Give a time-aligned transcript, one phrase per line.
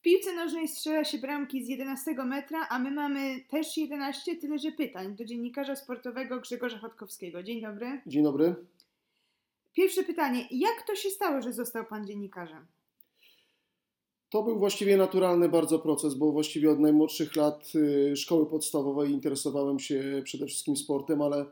[0.00, 4.58] W piłce nożnej strzela się bramki z 11 metra, a my mamy też 11, tyle
[4.58, 7.42] że pytań do dziennikarza sportowego Grzegorza Chodkowskiego.
[7.42, 8.00] Dzień dobry.
[8.06, 8.54] Dzień dobry.
[9.72, 10.48] Pierwsze pytanie.
[10.50, 12.66] Jak to się stało, że został pan dziennikarzem?
[14.30, 19.78] To był właściwie naturalny bardzo proces, bo właściwie od najmłodszych lat y, szkoły podstawowej interesowałem
[19.78, 21.46] się przede wszystkim sportem, ale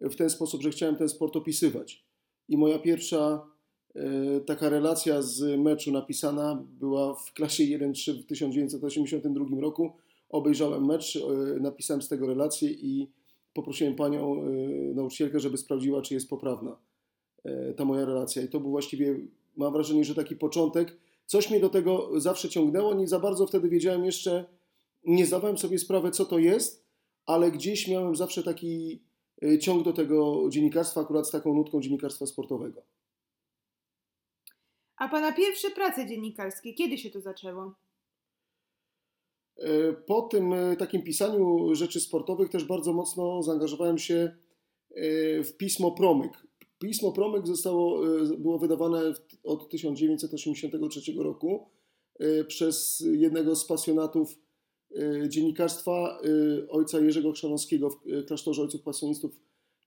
[0.00, 2.04] w ten sposób, że chciałem ten sport opisywać.
[2.48, 3.46] I moja pierwsza
[4.46, 9.92] taka relacja z meczu napisana była w klasie 1-3 w 1982 roku.
[10.28, 11.20] Obejrzałem mecz, y,
[11.60, 13.08] napisałem z tego relację i
[13.54, 14.42] poprosiłem panią
[14.94, 16.76] nauczycielkę, żeby sprawdziła, czy jest poprawna
[17.76, 18.42] ta moja relacja.
[18.42, 19.16] I to był właściwie,
[19.56, 20.96] mam wrażenie, że taki początek
[21.28, 24.44] Coś mnie do tego zawsze ciągnęło, nie za bardzo wtedy wiedziałem jeszcze,
[25.04, 26.84] nie zdawałem sobie sprawy, co to jest,
[27.26, 29.02] ale gdzieś miałem zawsze taki
[29.42, 32.82] e, ciąg do tego dziennikarstwa, akurat z taką nutką dziennikarstwa sportowego.
[34.98, 37.74] A Pana pierwsze prace dziennikarskie, kiedy się to zaczęło?
[39.56, 44.36] E, po tym e, takim pisaniu rzeczy sportowych też bardzo mocno zaangażowałem się
[45.44, 46.48] w pismo Promyk.
[46.78, 49.12] Pismo Promyk zostało, e, było wydawane
[49.44, 51.68] od 1983 roku
[52.18, 54.38] e, przez jednego z pasjonatów
[54.96, 56.20] e, dziennikarstwa,
[56.68, 59.40] ojca Jerzego Chrzanowskiego w klasztorze ojców pasjonistów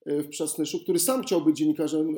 [0.05, 2.15] w Przasnyszu, który sam chciał być dziennikarzem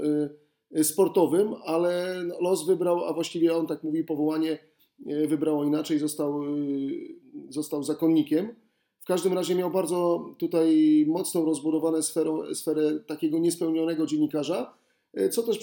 [0.84, 4.60] sportowym, ale los wybrał, a właściwie on tak mówi, powołanie
[5.28, 6.42] wybrało inaczej, został,
[7.50, 8.56] został zakonnikiem.
[9.04, 14.74] W każdym razie miał bardzo tutaj mocno rozbudowane sferę, sferę takiego niespełnionego dziennikarza,
[15.14, 15.60] e, co też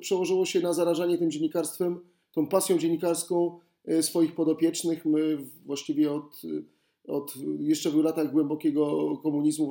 [0.00, 2.00] przełożyło się na zarażanie tym dziennikarstwem,
[2.32, 5.06] tą pasją dziennikarską e, swoich podopiecznych.
[5.06, 6.42] My właściwie od,
[7.08, 9.70] od jeszcze w latach głębokiego komunizmu w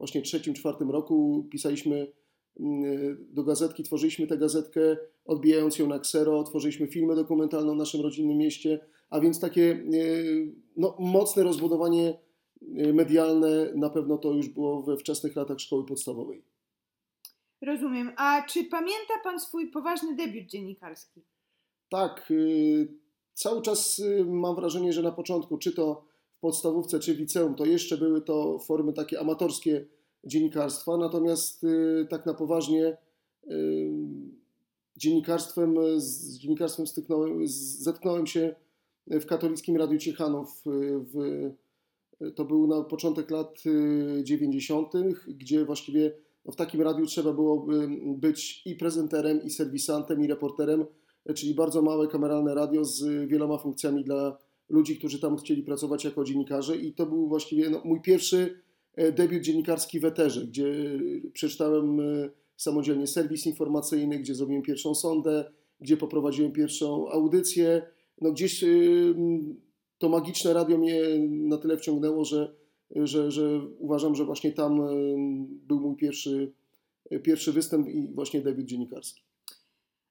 [0.00, 2.12] 1983-1984 roku pisaliśmy
[3.18, 8.38] do gazetki, tworzyliśmy tę gazetkę, odbijając ją na ksero, tworzyliśmy filmy dokumentalne o naszym rodzinnym
[8.38, 9.78] mieście, a więc takie e,
[10.76, 12.18] no, mocne rozbudowanie
[12.76, 16.44] e, medialne na pewno to już było we wczesnych latach szkoły podstawowej.
[17.62, 18.12] Rozumiem.
[18.16, 21.22] A czy pamięta Pan swój poważny debiut dziennikarski?
[21.88, 22.32] Tak.
[23.34, 27.64] Cały czas mam wrażenie, że na początku, czy to w podstawówce, czy w liceum, to
[27.64, 29.86] jeszcze były to formy takie amatorskie
[30.24, 31.66] dziennikarstwa, natomiast
[32.10, 32.96] tak na poważnie
[34.96, 37.46] dziennikarstwem, z dziennikarstwem styknąłem,
[37.78, 38.54] zetknąłem się
[39.06, 40.62] w katolickim Radiu Ciechanów.
[41.14, 41.50] W,
[42.34, 43.62] to był na początek lat
[44.22, 46.12] 90., y, gdzie właściwie
[46.44, 47.66] no w takim radiu trzeba było
[48.16, 50.84] być i prezenterem, i serwisantem, i reporterem,
[51.34, 56.24] czyli bardzo małe kameralne radio z wieloma funkcjami dla ludzi, którzy tam chcieli pracować jako
[56.24, 56.76] dziennikarze.
[56.76, 58.60] I to był właściwie no, mój pierwszy
[58.96, 60.74] debiut dziennikarski w Eterze, gdzie
[61.32, 67.82] przeczytałem e, samodzielnie serwis informacyjny, gdzie zrobiłem pierwszą sondę, gdzie poprowadziłem pierwszą audycję
[68.22, 69.14] no gdzieś y,
[69.98, 72.54] to magiczne radio mnie na tyle wciągnęło, że,
[72.96, 74.80] że, że uważam, że właśnie tam
[75.66, 76.52] był mój pierwszy,
[77.22, 79.22] pierwszy występ i właśnie debiut dziennikarski.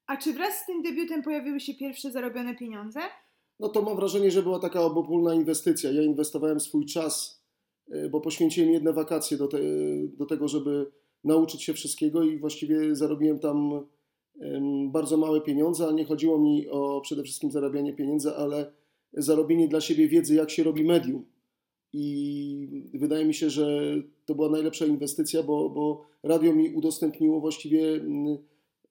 [0.06, 3.00] A czy wraz z tym debiutem pojawiły się pierwsze zarobione pieniądze?
[3.60, 5.90] No to mam wrażenie, że była taka obopólna inwestycja.
[5.90, 7.41] Ja inwestowałem swój czas,
[8.10, 9.58] bo poświęciłem jedne wakacje do, te,
[10.18, 10.86] do tego, żeby
[11.24, 13.86] nauczyć się wszystkiego i właściwie zarobiłem tam
[14.90, 18.72] bardzo małe pieniądze, ale nie chodziło mi o przede wszystkim zarabianie pieniędzy, ale
[19.12, 21.24] zarobienie dla siebie wiedzy, jak się robi medium.
[21.92, 23.94] I wydaje mi się, że
[24.24, 28.38] to była najlepsza inwestycja, bo, bo radio mi udostępniło właściwie mm,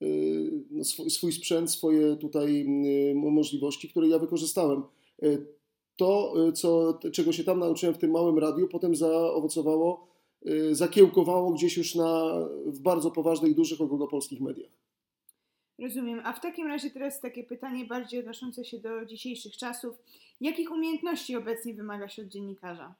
[0.02, 4.82] y, no, swój, sprzęt, swoje tutaj mm, możliwości, które ja wykorzystałem.
[6.02, 10.06] Y, to, y, co, czego się tam nauczyłem w tym małym radiu, potem zaowocowało,
[10.72, 12.34] zakiełkowało gdzieś już na,
[12.66, 14.70] w bardzo poważnych, dużych ogólnopolskich mediach.
[15.78, 16.20] Rozumiem.
[16.24, 19.94] A w takim razie teraz takie pytanie bardziej odnoszące się do dzisiejszych czasów.
[20.40, 22.94] Jakich umiejętności obecnie wymaga się od dziennikarza?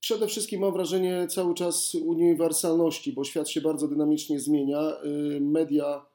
[0.00, 4.80] Przede wszystkim mam wrażenie cały czas uniwersalności, bo świat się bardzo dynamicznie zmienia.
[5.36, 6.06] Y, media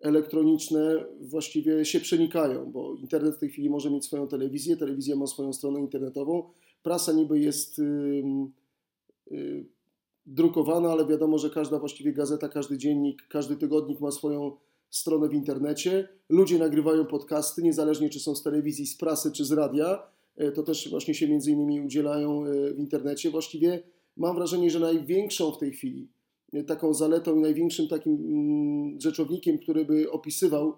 [0.00, 5.26] elektroniczne właściwie się przenikają, bo internet w tej chwili może mieć swoją telewizję, telewizja ma
[5.26, 6.50] swoją stronę internetową,
[6.82, 7.80] prasa niby jest
[10.26, 14.56] drukowana, ale wiadomo, że każda właściwie gazeta, każdy dziennik, każdy tygodnik ma swoją
[14.90, 16.08] stronę w internecie.
[16.28, 20.02] Ludzie nagrywają podcasty, niezależnie czy są z telewizji, z prasy czy z radia.
[20.36, 23.30] E, to też właśnie się między innymi udzielają e, w internecie.
[23.30, 23.82] Właściwie
[24.16, 26.08] mam wrażenie, że największą w tej chwili
[26.66, 30.76] taką zaletą i największym takim mm, rzeczownikiem, który by opisywał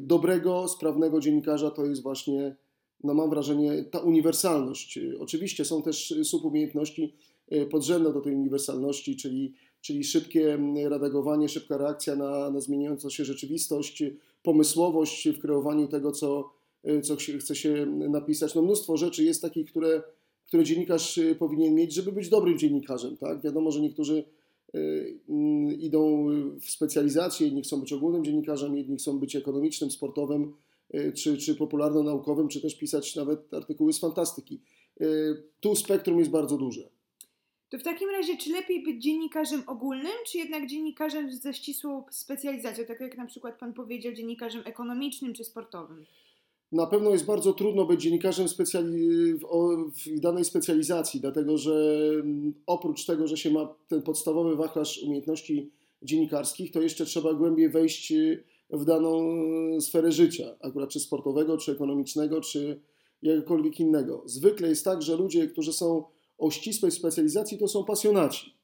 [0.00, 2.56] dobrego, sprawnego dziennikarza, to jest właśnie,
[3.04, 4.98] no mam wrażenie, ta uniwersalność.
[5.18, 7.14] Oczywiście są też subumiejętności,
[7.52, 10.58] Y, podrzędne do tej uniwersalności, czyli, czyli szybkie
[10.88, 14.04] redagowanie, szybka reakcja na, na zmieniającą się rzeczywistość,
[14.42, 16.56] pomysłowość w kreowaniu tego, co
[17.02, 18.54] co chce się napisać.
[18.54, 20.02] No mnóstwo rzeczy jest takich, które,
[20.46, 23.16] które dziennikarz powinien mieć, żeby być dobrym dziennikarzem.
[23.16, 23.42] Tak?
[23.42, 24.24] Wiadomo, że niektórzy
[25.78, 26.26] idą
[26.60, 30.52] w specjalizację, jedni chcą być ogólnym dziennikarzem, jedni chcą być ekonomicznym, sportowym,
[31.14, 34.60] czy, czy popularno-naukowym, czy też pisać nawet artykuły z fantastyki.
[35.60, 36.90] Tu spektrum jest bardzo duże.
[37.68, 42.84] To w takim razie, czy lepiej być dziennikarzem ogólnym, czy jednak dziennikarzem ze ścisłą specjalizacją,
[42.84, 46.04] tak jak na przykład Pan powiedział, dziennikarzem ekonomicznym czy sportowym?
[46.72, 49.38] Na pewno jest bardzo trudno być dziennikarzem specjali-
[50.06, 55.70] w danej specjalizacji, dlatego że mm, oprócz tego, że się ma ten podstawowy wachlarz umiejętności
[56.02, 59.32] dziennikarskich, to jeszcze trzeba głębiej wejść y, w daną
[59.76, 62.80] y, sferę życia, akurat czy sportowego, czy ekonomicznego, czy
[63.22, 64.22] jakiegokolwiek innego.
[64.26, 66.04] Zwykle jest tak, że ludzie, którzy są
[66.38, 68.54] o ścisłej specjalizacji, to są pasjonaci,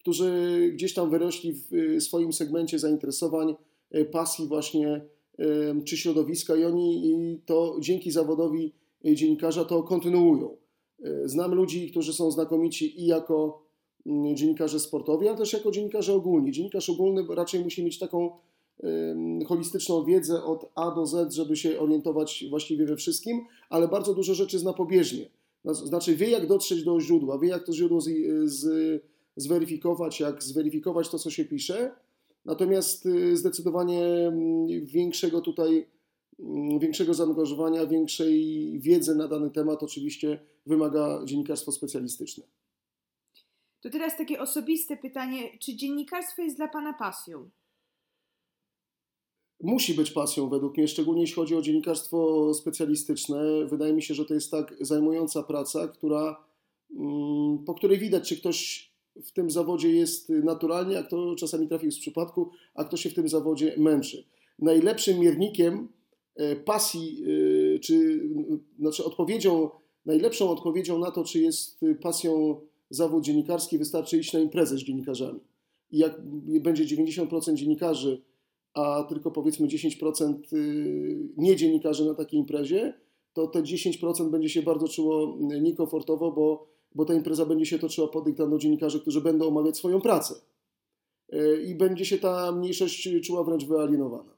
[0.00, 3.54] którzy gdzieś tam wyrośli w y, swoim segmencie zainteresowań,
[4.12, 5.04] pasji właśnie
[5.84, 8.72] czy środowiska i oni to dzięki zawodowi
[9.06, 10.56] y, dziennikarza to kontynuują.
[11.24, 13.62] Znam ludzi, którzy są znakomici i jako
[14.06, 16.52] mm, dziennikarze sportowi, ale też jako dziennikarze ogólni.
[16.52, 18.30] Dziennikarz ogólny raczej musi mieć taką
[19.46, 23.40] holistyczną wiedzę od A do Z, żeby się orientować właściwie we wszystkim,
[23.70, 25.28] ale bardzo dużo rzeczy zna pobieżnie.
[25.64, 28.10] Znaczy wie, jak dotrzeć do źródła, wie, jak to źródło z,
[28.44, 29.02] z,
[29.36, 31.92] zweryfikować, jak zweryfikować to, co się pisze.
[32.46, 35.86] Natomiast y, zdecydowanie mm, większego tutaj,
[36.38, 42.44] mm, większego zaangażowania, większej wiedzy na dany temat oczywiście wymaga dziennikarstwo specjalistyczne.
[43.80, 47.50] To teraz takie osobiste pytanie, czy dziennikarstwo jest dla Pana pasją?
[49.60, 53.66] musi być pasją według mnie, szczególnie jeśli chodzi o dziennikarstwo specjalistyczne.
[53.66, 56.44] Wydaje mi się, że to jest tak zajmująca praca, która,
[56.96, 58.85] mm, po której widać, czy ktoś
[59.24, 63.14] w tym zawodzie jest naturalnie, a kto czasami trafił z przypadku, a kto się w
[63.14, 64.24] tym zawodzie męczy.
[64.58, 65.88] Najlepszym miernikiem
[66.34, 67.24] e, pasji,
[67.74, 68.28] e, czy
[68.78, 69.70] znaczy odpowiedzią,
[70.06, 72.60] najlepszą odpowiedzią na to, czy jest pasją
[72.90, 75.40] zawód dziennikarski, wystarczy iść na imprezę z dziennikarzami.
[75.90, 76.20] I jak
[76.60, 78.22] będzie 90% dziennikarzy
[78.76, 82.94] a tylko powiedzmy 10% y, nie dziennikarzy na takiej imprezie,
[83.32, 87.78] to te 10% będzie się bardzo czuło y, niekomfortowo, bo, bo ta impreza będzie się
[87.78, 90.34] toczyła pod dyktando dziennikarzy, którzy będą omawiać swoją pracę.
[91.34, 94.36] Y, I będzie się ta mniejszość czuła wręcz wyalienowana.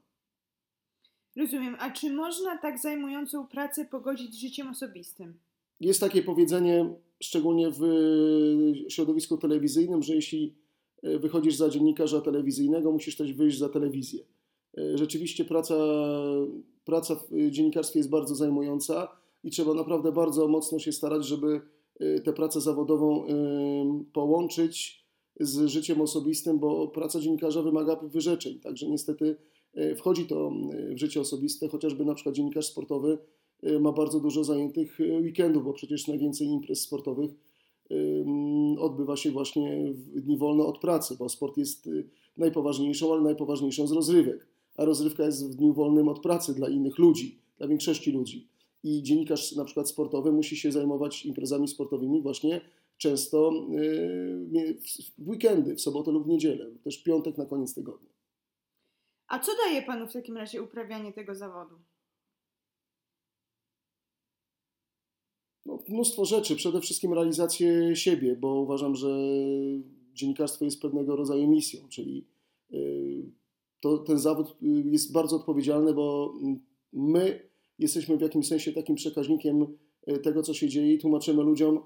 [1.35, 1.75] Rozumiem.
[1.79, 5.39] A czy można tak zajmującą pracę pogodzić z życiem osobistym?
[5.79, 6.93] Jest takie powiedzenie,
[7.23, 7.81] szczególnie w
[8.89, 10.55] środowisku telewizyjnym, że jeśli
[11.03, 14.23] E, wychodzisz za dziennikarza telewizyjnego, musisz też wyjść za telewizję.
[14.77, 15.75] E, rzeczywiście praca,
[16.85, 19.07] praca w dziennikarstwie jest bardzo zajmująca
[19.43, 21.61] i trzeba naprawdę bardzo mocno się starać, żeby e,
[22.23, 23.25] tę pracę zawodową
[24.13, 25.05] połączyć
[25.39, 28.59] z życiem osobistym, bo praca dziennikarza wymaga wyrzeczeń.
[28.59, 29.35] Także niestety
[29.97, 30.51] wchodzi to
[30.95, 33.17] w życie osobiste, chociażby na przykład dziennikarz sportowy
[33.79, 37.31] ma bardzo dużo zajętych weekendów, bo przecież najwięcej imprez sportowych
[38.79, 43.87] odbywa się właśnie w dni wolne od pracy, bo sport jest y, najpoważniejszą, ale najpoważniejszą
[43.87, 48.11] z rozrywek, a rozrywka jest w dniu wolnym od pracy dla innych ludzi, dla większości
[48.11, 48.47] ludzi.
[48.83, 52.61] I dziennikarz na przykład sportowy musi się zajmować imprezami sportowymi właśnie
[52.97, 54.77] często y,
[55.17, 58.09] w weekendy, w sobotę lub w niedzielę, też piątek na koniec tygodnia.
[59.27, 61.75] A co daje Panu w takim razie uprawianie tego zawodu?
[65.89, 69.07] mnóstwo rzeczy, przede wszystkim realizację siebie, bo uważam, że
[70.13, 72.27] dziennikarstwo jest pewnego rodzaju misją, czyli
[72.73, 73.31] y,
[73.79, 76.33] to, ten zawód y, jest bardzo odpowiedzialny, bo
[76.93, 77.48] my
[77.79, 79.67] jesteśmy w jakimś sensie takim przekaźnikiem
[80.07, 81.79] y, tego, co się dzieje i tłumaczymy ludziom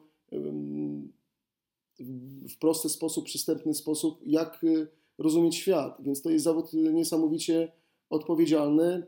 [2.49, 4.65] w prosty sposób, przystępny sposób, jak
[5.17, 5.97] rozumieć świat.
[5.99, 7.71] Więc to jest zawód niesamowicie
[8.09, 9.03] odpowiedzialny.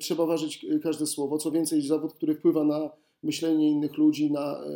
[0.00, 1.38] Trzeba ważyć każde słowo.
[1.38, 2.90] Co więcej, zawód, który wpływa na
[3.22, 4.70] myślenie innych ludzi, na, e,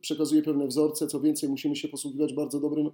[0.00, 1.06] przekazuje pewne wzorce.
[1.06, 2.90] Co więcej, musimy się posługiwać bardzo dobrym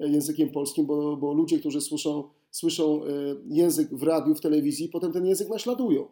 [0.00, 3.08] e, językiem polskim, bo, bo ludzie, którzy słyszą, słyszą e,
[3.48, 6.08] język w radiu, w telewizji, potem ten język naśladują.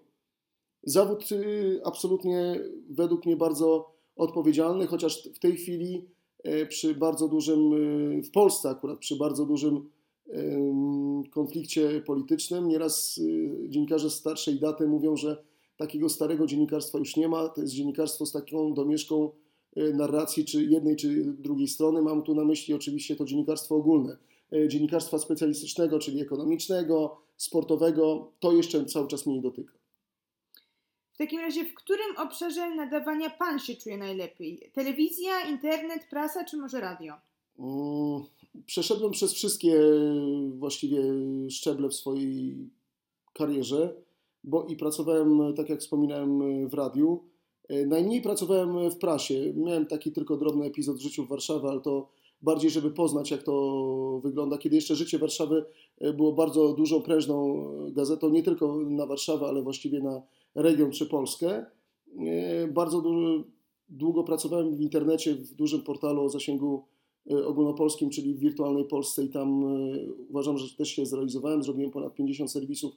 [0.82, 1.28] Zawód
[1.84, 2.60] absolutnie
[2.90, 6.08] według mnie bardzo odpowiedzialny, chociaż w tej chwili
[6.68, 7.70] przy bardzo dużym,
[8.22, 9.90] w Polsce akurat, przy bardzo dużym
[11.30, 13.20] konflikcie politycznym, nieraz
[13.68, 15.44] dziennikarze starszej daty mówią, że
[15.76, 17.48] takiego starego dziennikarstwa już nie ma.
[17.48, 19.30] To jest dziennikarstwo z taką domieszką
[19.76, 22.02] e, narracji, czy jednej, czy drugiej strony.
[22.02, 24.16] Mam tu na myśli oczywiście to dziennikarstwo ogólne.
[24.52, 29.81] E, dziennikarstwa specjalistycznego, czyli ekonomicznego, sportowego, to jeszcze cały czas mnie nie dotyka.
[31.12, 34.70] W takim razie, w którym obszarze nadawania Pan się czuje najlepiej?
[34.72, 37.14] Telewizja, internet, prasa, czy może radio?
[37.58, 38.22] Mm,
[38.66, 39.80] przeszedłem przez wszystkie
[40.58, 41.02] właściwie
[41.50, 42.56] szczeble w swojej
[43.34, 43.94] karierze.
[44.44, 47.24] bo i pracowałem, tak jak wspominałem, w radiu.
[47.86, 49.52] Najmniej pracowałem w prasie.
[49.56, 52.08] Miałem taki tylko drobny epizod w życiu w Warszawie, ale to
[52.42, 54.58] bardziej, żeby poznać, jak to wygląda.
[54.58, 55.64] Kiedy jeszcze życie Warszawy
[56.14, 60.22] było bardzo dużą, prężną gazetą, nie tylko na Warszawę, ale właściwie na
[60.54, 61.66] region czy Polskę.
[62.72, 63.44] Bardzo dużo,
[63.88, 66.84] długo pracowałem w internecie, w dużym portalu o zasięgu
[67.30, 71.62] e, ogólnopolskim, czyli w Wirtualnej Polsce i tam e, uważam, że też się zrealizowałem.
[71.62, 72.92] Zrobiłem ponad 50 serwisów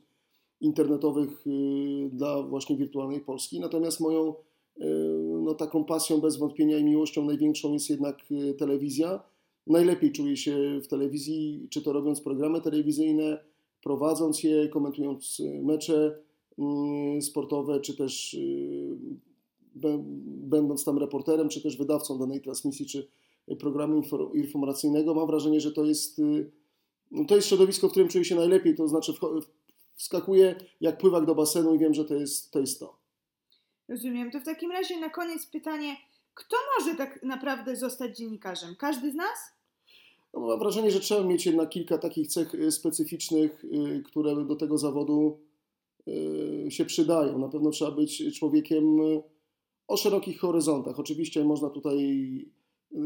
[0.62, 3.60] internetowych e, dla właśnie Wirtualnej Polski.
[3.60, 4.34] Natomiast moją
[5.44, 8.18] no, taką pasją bez wątpienia i miłością największą jest jednak
[8.58, 9.24] telewizja.
[9.68, 13.38] Najlepiej czuję się w telewizji, czy to robiąc programy telewizyjne,
[13.84, 16.20] prowadząc je, komentując mecze
[17.22, 18.38] sportowe, czy też
[20.26, 23.08] będąc tam reporterem, czy też wydawcą danej transmisji, czy
[23.60, 24.02] programu
[24.34, 26.52] informacyjnego, mam wrażenie, że to jest, y,
[27.12, 29.14] no to jest środowisko, w którym czuję się najlepiej, to znaczy
[29.96, 32.60] wskakuję jak pływak do basenu i wiem, że to jest to.
[32.60, 32.98] Jest to.
[33.88, 34.32] Rozumiem.
[34.32, 35.96] To w takim razie na koniec pytanie,
[36.34, 38.76] kto może tak naprawdę zostać dziennikarzem?
[38.76, 39.38] Każdy z nas?
[40.34, 44.56] No, mam wrażenie, że trzeba mieć jednak kilka takich cech y, specyficznych, y, które do
[44.56, 45.40] tego zawodu
[46.70, 47.40] się przydają.
[47.40, 49.00] Na pewno trzeba być człowiekiem
[49.88, 51.00] o szerokich horyzontach.
[51.00, 52.00] Oczywiście można tutaj,
[52.92, 52.98] y,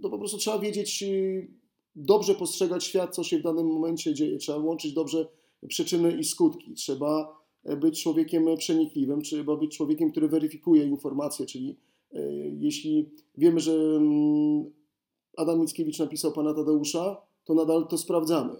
[0.00, 1.48] no po prostu trzeba wiedzieć, y,
[1.94, 4.38] dobrze postrzegać świat, co się w danym momencie dzieje.
[4.38, 5.28] Trzeba łączyć dobrze
[5.68, 6.74] przyczyny i skutki.
[6.74, 7.36] Trzeba
[7.80, 11.76] być człowiekiem przenikliwym, trzeba być człowiekiem, który weryfikuje informacje, czyli
[12.14, 14.64] y, jeśli wiemy, że mm,
[15.36, 18.56] Adam Mickiewicz napisał Pana Tadeusza, to nadal to sprawdzamy.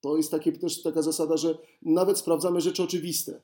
[0.00, 3.40] To jest takie, też taka zasada, że nawet sprawdzamy rzeczy oczywiste,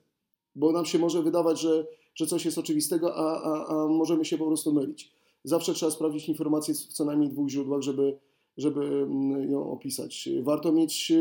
[0.54, 4.38] bo nam się może wydawać, że że coś jest oczywistego, a, a, a możemy się
[4.38, 5.12] po prostu mylić.
[5.44, 8.18] Zawsze trzeba sprawdzić informację w co najmniej dwóch źródłach, żeby,
[8.56, 10.28] żeby mm, ją opisać.
[10.42, 11.12] Warto mieć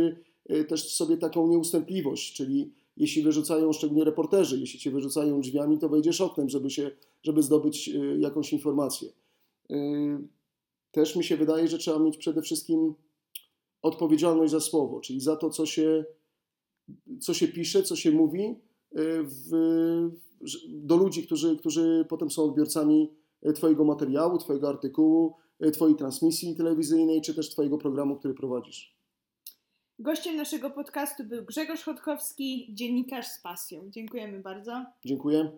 [0.50, 5.90] y, też sobie taką nieustępliwość, czyli jeśli wyrzucają, szczególnie reporterzy, jeśli cię wyrzucają drzwiami, to
[5.90, 6.92] wejdziesz oknem, żeby, się,
[7.24, 9.10] żeby zdobyć y, jakąś informację.
[9.72, 10.28] Y,
[10.92, 12.94] też mi się wydaje, że trzeba mieć przede wszystkim
[13.84, 16.06] odpowiedzialność za słowo, czyli za to, co się,
[17.22, 18.56] co się pisze, co się mówi
[19.24, 19.52] w,
[20.68, 26.56] do ludzi, którzy, którzy potem są odbiorcami e, Twojego materiału, Twojego artykułu, e, Twojej transmisji
[26.56, 28.98] telewizyjnej, czy też Twojego programu, który prowadzisz.
[30.00, 33.90] Gościem naszego podcastu był Grzegorz Chodkowski, dziennikarz z pasją.
[33.90, 34.86] Dziękujemy bardzo.
[35.06, 35.52] Dziękuję.